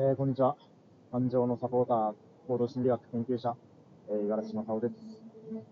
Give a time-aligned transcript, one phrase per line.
[0.00, 0.54] えー、こんにちは。
[1.10, 2.14] 感情のサポーター、
[2.46, 3.56] 行動心理学研究者、
[4.08, 4.94] えー、五十嵐正夫です。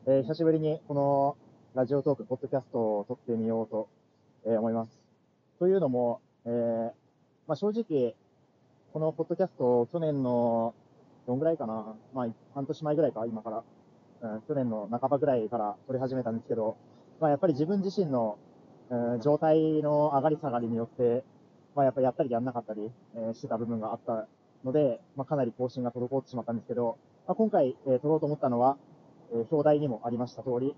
[0.05, 1.37] えー、久しぶりにこの
[1.77, 3.89] ラジオトーク、ポッドキャストを撮ってみようと、
[4.45, 5.01] えー、思います。
[5.61, 6.91] というのも、えー、
[7.47, 8.17] まあ、正直、
[8.93, 10.75] このポッドキャスト、去年の、
[11.29, 13.63] どんぐらいかな、まあ、半年前ぐらいか、今から、
[14.33, 16.77] うん、去年の半ばぐらいから撮り始めたんですけど、
[17.21, 18.39] まあ、やっぱり自分自身の、
[18.91, 21.23] うん、状態の上がり下がりによって、
[21.77, 24.27] まあ、やっぱりやったりやんなかったり、えー、してた部分があった
[24.65, 26.97] ので、まあ、かなり更新が滞ってしまったんですけど、
[27.29, 28.79] まあ、今回、えー、撮ろうと思ったのは、
[29.31, 30.75] えー、表題にもありました通り、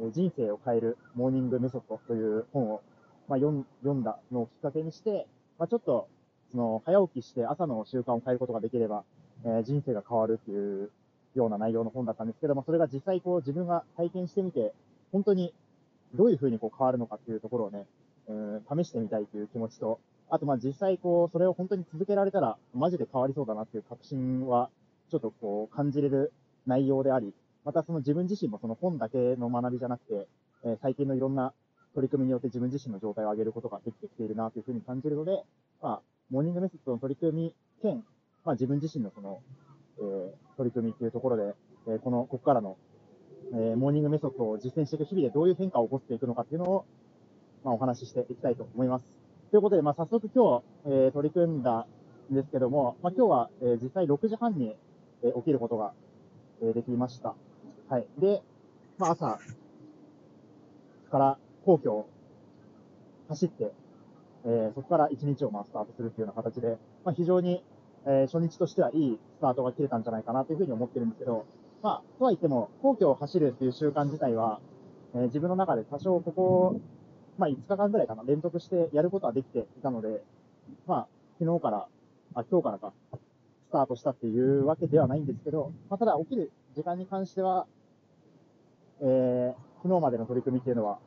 [0.00, 2.82] えー、人生を変えるモーニングメソッドという本を、
[3.28, 5.28] まあ、読ん読んだのをきっかけにして、
[5.58, 6.08] まあ、ちょっと、
[6.50, 9.04] その、早起きして朝の習慣を変えることができれば、
[9.44, 10.90] えー、人生が変わるっていう
[11.36, 14.74] ような内容の本だったんですけども、それが実際こう自分が体験してみて、
[15.12, 15.54] 本当に
[16.14, 17.86] どういうふうにこう変わるのかっていうところをね、
[18.28, 20.00] うん、試してみたいという気持ちと、
[20.32, 24.70] あと、まあ、実際、こう、それを本当に続けられたら、マジで変わりそうだなっていう確信は、
[25.10, 26.32] ちょっとこう、感じれる
[26.66, 27.34] 内容であり、
[27.66, 30.26] またその自分自身もその本だけの学びじゃなくて、
[30.64, 31.52] え、最近のいろんな
[31.94, 35.44] 取り組みによって自分自身の状態を上げることができてきているなというふうに感じるので、
[35.82, 38.02] まあ、モーニングメソッドの取り組み兼、
[38.46, 39.42] まあ、自分自身のその、
[39.98, 41.54] えー、取り組みっていうところで、
[41.88, 42.78] えー、この、ここからの、
[43.52, 46.86] えー、モーニングメソッドを実践していく日々でどういう変化を起こしていくのかっていうのを、
[47.64, 49.21] まあ、お話ししていきたいと思います。
[49.52, 51.86] ということで、まあ、早速今日、えー、取り組んだ
[52.30, 54.74] んですけども、まあ、今日は、えー、実際6時半に、
[55.22, 55.92] えー、起きることが、
[56.62, 57.34] えー、できました。
[57.90, 58.06] はい。
[58.18, 58.42] で、
[58.96, 59.38] まあ、朝
[61.10, 62.08] から皇居を
[63.28, 63.72] 走って、
[64.46, 67.62] えー、そこから1日をまあスタートするっていうような形で、まあ、非常に、
[68.06, 71.44] えー、初日としてはいいスタートが切れたんじゃないかなというふうに思ってるんですけど、
[71.82, 74.60] まあ、とは言っても、皇居を走るっていう習慣自体は、
[75.14, 76.80] えー、自分の中で多少ここ
[77.38, 80.22] まあ、5日間ぐらいかな、連続してやることはできていたので、
[80.86, 81.88] まあ、昨日から、
[82.34, 82.92] あ、今日からか、
[83.68, 87.66] スタートしたっていうわけではないんですけど、まあ、ただ起きる時間に関しては、
[89.00, 90.98] えー、昨日までの取り組みっていうのは、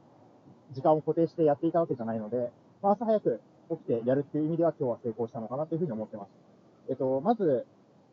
[0.71, 6.29] 時間を固定してやっていたわけじゃないので、まあ、朝早く起きてやるっていう意味では今日は成功したのかなというふうに思ってます。
[6.89, 7.65] えっと、まず、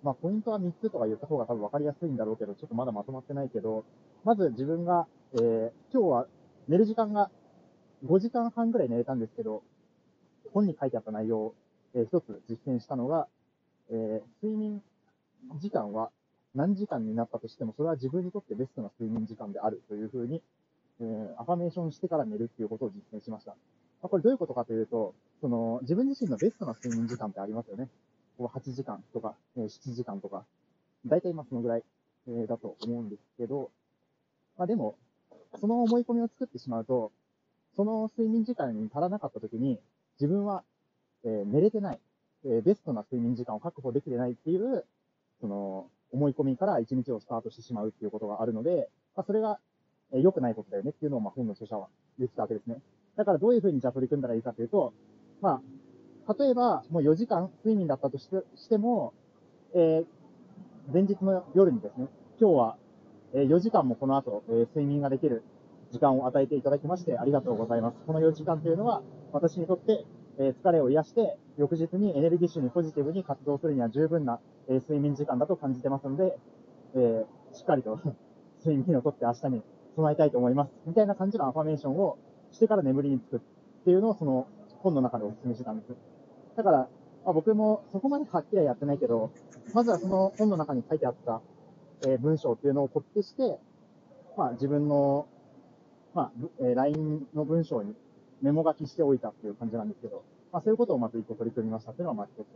[0.02, 3.84] まあ、ポイントは3つとか言った方が多分分かりやすいんだろうけど、ちょっとまだまとまってないけど、
[4.24, 6.26] まず自分が、えー、今日は
[6.68, 7.30] 寝る時間が
[8.04, 9.62] 5時間半ぐらい寝れたんですけど、
[10.52, 11.54] 本に書いてあった内容を、
[11.94, 13.28] えー、一つ実践したのが、
[13.90, 14.82] えー、睡眠
[15.60, 16.10] 時間は
[16.54, 20.42] 何時間になったとしても、それは自分にとってベストな睡眠時間であるというふうに、
[21.00, 23.52] えー、アファメーションしてから寝るっていうことを実践しました。
[24.02, 27.88] まあ、これどういうことかというと、その、自分自身のベストな睡眠時間ってありますよね。
[28.36, 30.44] こ8時間とか、えー、7時間とか、
[31.06, 31.84] だいたい今そのぐらい、
[32.28, 33.70] えー、だと思うんですけど、
[34.58, 34.96] まあでも、
[35.60, 37.12] その思い込みを作ってしまうと、
[37.76, 39.78] その睡眠時間に足らなかった時に、
[40.20, 40.62] 自分は、
[41.24, 41.98] えー、寝れてない、
[42.44, 44.84] えー、ベストな睡眠時間を確保できてないっていう、
[45.40, 49.58] その、思い込みから一日をスタートしてしまうっていうことがあるので、まあ、それが、
[50.12, 51.88] えー、良くないことだよねっていうのを、まあ、本の著者は
[52.18, 52.76] 言ってたわけですね。
[53.16, 54.92] だからどういうふうにじゃあ取り組んだらいいかというと、
[55.40, 55.60] ま
[56.28, 59.12] あ、例えば、もう4時間睡眠だったとしてしても、
[59.74, 62.08] えー、前日の夜にですね、
[62.40, 62.76] 今日は、
[63.34, 65.42] えー、4時間もこの後、え、睡眠ができる
[65.92, 67.98] 時間を与えていただきましてありがとうございます。
[68.06, 70.06] この4時間というのは、私にとって、
[70.38, 76.38] え疲れを癒して、翌日にエネルギッシュにポジティブに活動するには十分な、え睡眠時間だと感じてますので、
[76.94, 78.00] え、しっかりと
[78.64, 79.62] 睡眠をとって明日に
[79.94, 80.72] 備えたいと思います。
[80.86, 82.16] みたいな感じのアファメーションを
[82.52, 83.40] してから眠りにつくっ
[83.84, 84.46] ていうのをその
[84.78, 85.94] 本の中でお勧めしてたんです。
[86.56, 86.78] だから、
[87.24, 89.30] まあ、僕もそこまではっきりはやってないけど、
[89.74, 91.42] まずはその本の中に書いてあった、
[92.06, 93.58] え、文章っていうのをコピペして、
[94.36, 95.26] まあ自分の
[96.14, 97.94] まあ、えー、LINE の文章に
[98.42, 102.46] メモ書きしておいたっていう感じなんですけど、まあ、そういうことをまず一個取り組みましたっていうのがまあ一つ。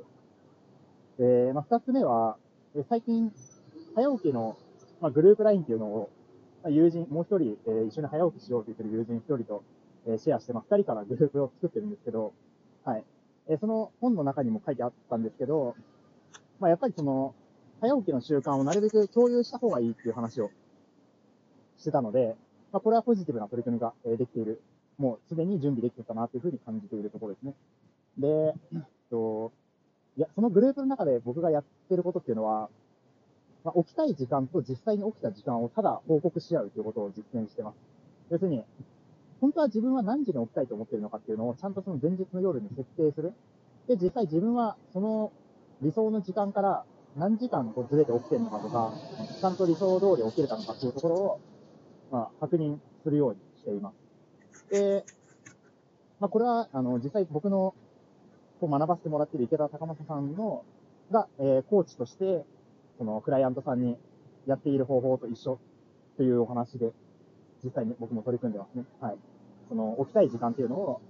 [1.19, 2.37] えー、まあ、二つ目は、
[2.75, 3.33] え、最近、
[3.95, 4.59] 早起きの、
[5.01, 6.11] まあ、グループ LINE っていうのを、
[6.63, 9.65] まあ、友人、もう一人、えー、一緒に早起きしようって言ってる友人一人と、
[10.07, 12.35] えー、シェアして、まあ、二人からグループを作ってるんですけど、
[12.85, 13.05] はい。
[13.49, 15.75] えー、その本の中にも書いてあったんですけど、
[16.61, 17.35] まあ、やっぱりその、
[17.81, 20.51] 早起きの習慣をなるべく共有した方がいいっていう話を
[21.79, 22.37] してたので、
[22.77, 24.61] まあ、これはポジティブな取り組みができている。
[24.99, 27.55] もうすでに準備できてたなというふうに感じているところですね。
[28.19, 28.81] で、えっ
[29.11, 29.51] と、
[30.19, 32.69] いや、そのグループの中で僕がやってることっていうのは、
[33.65, 37.77] まあ、起きたい時間と実際に起きた時間をただ報告し合うということを実践してます。
[38.29, 38.63] 要するに、
[39.41, 43.33] 本当は自分は何時に起きたいと思っているのかっていうのをちゃんとその前日の夜に設定する。
[43.89, 45.33] で、実際自分はその
[45.81, 46.85] 理想の時間から
[47.17, 48.93] 何時間こうずれて起きてるのかとか、
[49.41, 51.41] ちゃんと理想通り起きれたのかっていうところを
[52.11, 54.71] まあ、確認するようにしています。
[54.71, 55.05] で、
[56.21, 57.75] まあ、これは、あの、実際僕の、
[58.61, 60.65] こう学ばせてもらっている池田隆正さんの、
[61.11, 62.45] が、えー、コーチとして、
[62.99, 63.97] そのクライアントさんに
[64.47, 65.59] やっている方法と一緒
[66.17, 66.93] というお話で、
[67.63, 68.85] 実際に僕も取り組んでますね。
[69.01, 69.17] はい。
[69.69, 71.01] その、起きたい時間っていうのを、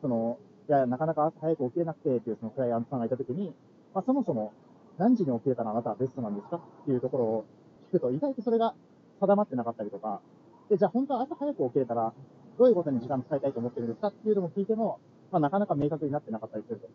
[0.00, 3.52] その、いや、なかなか早く起きれなくてっていうそのクライアントさんがいたときに、
[3.92, 4.52] まあ、そもそも
[4.98, 7.44] 何時に起きれたらあなたはベストなんですかっていうところを
[7.90, 8.74] 聞くと、意外とそれが
[9.20, 10.20] 定まってなかったりとか、
[10.70, 12.12] で、じゃあ本当は朝早く起きれたら、
[12.58, 15.00] どういうことに時間使いたいと思ってるんですかっていうのも聞いても、
[15.32, 16.88] まあ、なかなか明確になってなかったりすると。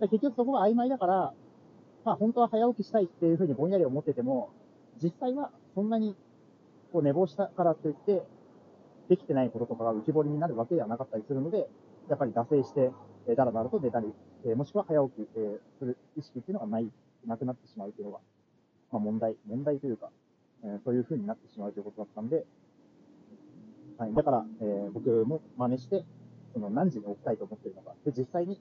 [0.00, 1.34] で結局そこが曖昧だから、
[2.04, 4.50] まあ本当は早起きしたいっていうふうにぼんやり思ってても、
[5.02, 6.16] 実際はそんなに
[6.92, 8.22] こう寝坊したからといって、
[9.08, 11.68] できてないこととかが浮き彫りになるわけではなかったりするので、
[12.08, 12.90] やっぱり惰性して、
[13.26, 14.06] えー、だらだらと寝たり、
[14.46, 16.88] えー、もしくは早起き、えー、する意識っていうのがない、
[17.26, 18.18] なくなってしまうというのが、
[18.92, 20.10] まあ問題、問題というか、
[20.64, 22.46] えー、そういうふうになってしまうということだったんで、
[24.00, 24.14] はい。
[24.14, 26.06] だから、えー、僕も真似して、
[26.54, 28.58] その何時に起きたいと思っているのか、で、実際に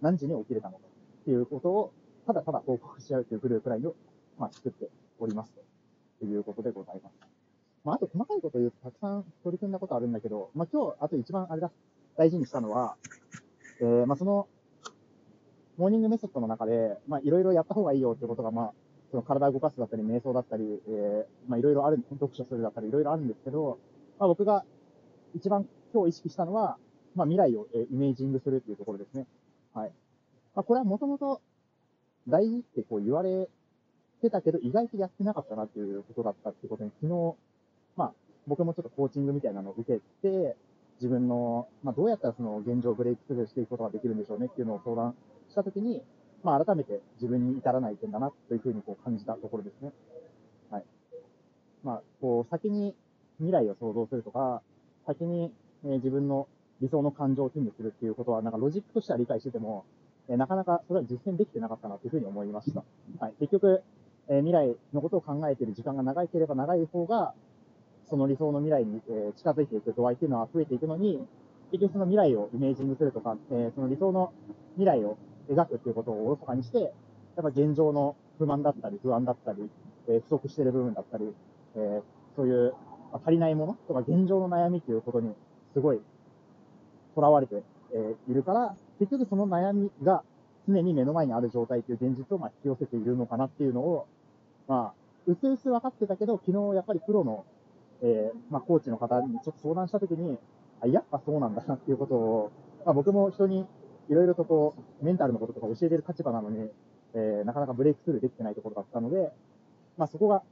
[0.00, 0.84] 何時に起きれたのか
[1.22, 1.92] っていうことを、
[2.24, 3.96] ただただ報告し合うというグループラインを、
[4.38, 4.88] まあ、作って
[5.18, 5.52] おります
[6.20, 7.14] ということでございます。
[7.82, 11.72] まあ、あと細かいこと言うとたくさん取り組んだことあるんだけど、まあ、今日、あと一番あれだ、
[12.16, 12.94] 大事にしたのは、
[13.80, 14.46] えー、まあ、その、
[15.78, 18.72] モーニングメソッドの中で、まあ、いろいろやった方がいいよってことが、まあ、
[19.10, 23.78] その体を動かすだったり、瞑想だったり、えー、まあ、いろいろある、読書するだったり、いろいろあるんですけど、
[24.18, 24.64] まあ、僕が
[25.36, 26.78] 一番今日意識したのは、
[27.14, 29.26] まあ、未来を、え、イメージングするっていうところですね。
[29.74, 29.92] はい。
[30.54, 31.42] まあ、これはもともと
[32.26, 33.48] 大事ってこう言われ
[34.22, 37.36] てたけど、意外とやってなかったなっていうことだったってことに昨日、
[37.96, 38.12] まあ、
[38.46, 40.56] 僕もちょっとコーチングみたいなのを受けて、
[41.00, 45.14] 自分の、まあ、どうやったらその現状をブレイクスルーしていくことができるんでしょうねっていうのを相談
[45.50, 46.02] したときに、
[46.42, 49.92] まあ、改めて自分に至らない点だなというふうにこう感じたところですね。
[50.70, 50.84] はい。
[51.84, 52.94] まあ、こう、先に
[53.38, 54.62] 未来を想像するとか、
[55.06, 55.52] 先に、
[55.84, 56.48] え、自分の
[56.80, 59.84] 理想の感情を手にするっていうことは、なんかロジックとしては理解してても、
[60.28, 62.82] え、なかなかそれは実践できてなかったなというふうに思いました。
[63.20, 63.34] はい。
[63.40, 63.82] 結局、
[64.28, 67.32] え、未来のことを考えている時間が長いければ長い方が、
[68.08, 71.26] その理想の未来に、え近づいていく度合いっていうのは増えていくのに、
[71.72, 74.32] 結局その未来をイメージングするとか、えその理想の
[74.74, 75.18] 未来を
[75.50, 76.92] 描くっていうことをおろそかにして、やっ
[77.42, 79.68] ぱ現状の不満だったり、不安だったり、
[80.08, 81.34] え不足している部分だったり、
[81.74, 82.02] え
[82.36, 82.74] そういう、
[83.18, 85.34] ま足りないものとか現状の悩みっていうことに
[85.74, 86.00] すごい
[87.14, 90.22] 囚われて、えいるから、結局その悩みが
[90.68, 94.06] 常に目の前にある状態という現実をま引き寄せているのかなっていうのを、
[94.68, 94.92] まあ、
[95.26, 97.44] うすうす分かってたけど、昨日やっぱりプロの
[98.02, 100.38] えー、まあ、コーチの方にちょっと相談したときに、
[100.82, 102.52] あ、やっぱそうなんだなっていうことを、
[102.84, 103.66] まあ、僕も人に
[104.10, 106.70] いろいろとこう、メンタルのこととか教えてる立場なのに、
[107.14, 109.32] えー、なかなかブレイクスルーできてないところだったので、
[109.96, 110.42] まあ、そこが、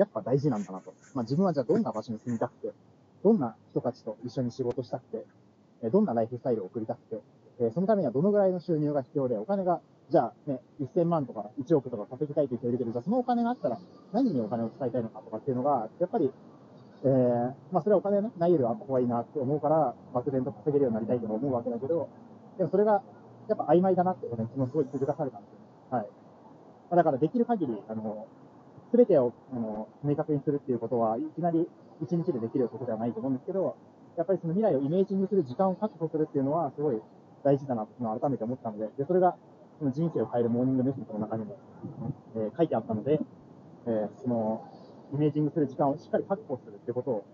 [0.00, 0.94] やっぱ大事なんだなと。
[1.14, 2.72] まあ、自分はじゃあどんな場所に住みたくて、
[3.22, 5.24] どんな人たちと一緒に仕事したくて、
[5.82, 7.20] えどんなライフスタイルを送りたくて、
[7.60, 9.80] えそのためにはどのぐらいの収入が必要で、お金が、
[10.10, 13.78] じゃあね、1000万とか1億とか稼ぎたいという人いるけど、じゃあそのお金があったら
[14.12, 16.32] 何にお金を使いたいのかとかっていうのが、やっぱり
[17.02, 22.08] えー、まあそれはお金ね、ないよりはあった方がいなって思うから、漠然と稼げるようになりたいと思うわけだけど、
[22.58, 23.02] でもそれが、
[23.48, 25.58] やっぱ曖昧だなってことに、昨日すごい気づかされたんですよ。
[25.90, 26.06] はい。
[26.94, 28.26] だからできる限り、あの、
[28.90, 31.68] すべてを、あの、明確にするっていうことは、いきなり
[32.02, 33.76] 一日でできることではないと思うんですけど、
[34.16, 37.00] やっぱりその未来をイメージングする時間を確保するっていうのは、すごい
[37.44, 39.36] 大事だなっていうのを改めて思ったので、で、それが、
[39.78, 41.56] その人生を変えるモーニングメッセージの中にも、
[42.36, 43.20] えー、書いてあったので、
[43.86, 44.66] えー、その、
[45.14, 47.24] イメージングする時間をしっかり確保するってことを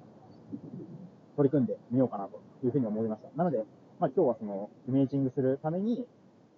[1.36, 3.28] 取り組んでみようかなというふうに思いました。
[3.36, 3.64] なので、
[3.98, 6.06] まあ、今日はそのイメージングするために、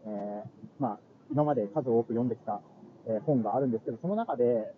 [0.07, 0.43] えー、
[0.79, 0.99] まあ、
[1.31, 2.61] 今まで数多く読んできた、
[3.09, 4.73] え、本があるんですけど、その中で、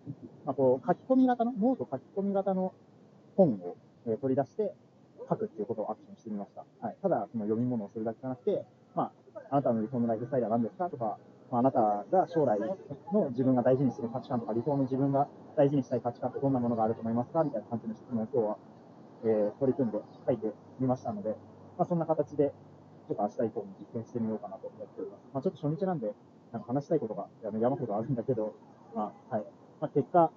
[0.45, 2.73] まあ、こう書き込み型の、ノート書き込み型の
[3.35, 3.75] 本を、
[4.07, 4.73] え、取り出して
[5.29, 6.65] 書くっていうことをアクションしてみました。
[6.85, 6.97] はい。
[7.01, 11.17] ただ、その読み物をするだけじゃなくて、まあ、あなたの理想のライフスタイルは何ですかとか、
[11.51, 12.77] まあ、あなたが将来の
[13.31, 18.57] 自分が大事にする価値観とか、理想の自分が大事にしたい価値観ってどんなものがあると思いますかみたいな感じの質問を今日は、
[19.23, 20.47] えー、取り組んで書いて
[20.79, 21.35] みましたので、
[21.77, 22.53] まあ、そんな形で、
[23.07, 25.21] ちょっと明日以降に実践してみようかなと思っております。
[25.33, 26.13] まあ、ちょっと初日なんで、
[26.51, 28.53] なんか話したいことが山ほどあるんだけど、
[28.95, 29.45] まあ、はい。
[29.79, 30.31] まあ、結果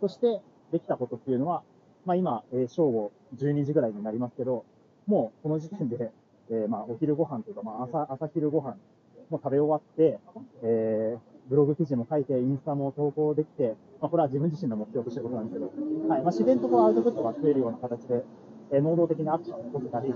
[0.00, 0.40] として
[0.72, 1.62] できたことっていうのは、
[2.04, 4.64] まあ、今、えー、正午12時ぐらいになりますけど、
[5.06, 6.10] もうこの時点で、
[6.50, 8.76] えー、まあ、お昼ご飯というか、まあ、朝、朝昼ご飯
[9.30, 10.18] も食べ終わって、
[10.62, 15.72] えー、ブログ記事も書いて、インスタも投稿できて、まあ、これは自分自身の目標としてることなんですけど、
[16.08, 16.22] はい。
[16.22, 18.24] まあ、自然とこうアウトプットが増えるような形で、
[18.72, 20.14] えー、能動的なアクションを起こせたり、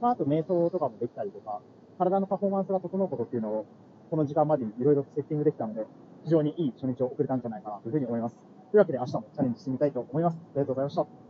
[0.00, 1.60] まあ、あと瞑想とかもできたりとか、
[1.98, 3.66] 体のパフォーマンスが整うことっていうのを、
[4.10, 5.86] この時間までにいろいろセッティングできたので、
[6.24, 8.36] 非常にいい初日を送れたんじゃないかなというふうに思います。
[8.70, 10.36] というわけで明日もチャレンジしてみたいと思います。
[10.36, 11.25] ありがとうございました。